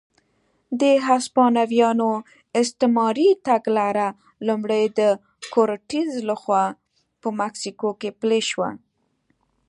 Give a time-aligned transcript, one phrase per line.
[0.81, 2.09] د هسپانویانو
[2.61, 4.07] استعماري تګلاره
[4.47, 5.01] لومړی د
[5.53, 6.63] کورټز لخوا
[7.21, 8.69] په مکسیکو کې پلې شوه.